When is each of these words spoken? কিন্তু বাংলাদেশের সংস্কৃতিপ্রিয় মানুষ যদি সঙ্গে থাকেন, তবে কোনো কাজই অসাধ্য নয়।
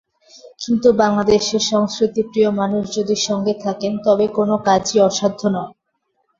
কিন্তু 0.61 0.87
বাংলাদেশের 1.01 1.63
সংস্কৃতিপ্রিয় 1.71 2.49
মানুষ 2.51 2.83
যদি 2.97 3.15
সঙ্গে 3.27 3.53
থাকেন, 3.63 3.93
তবে 4.05 4.25
কোনো 4.37 4.55
কাজই 4.67 4.97
অসাধ্য 5.07 5.41
নয়। 5.47 5.71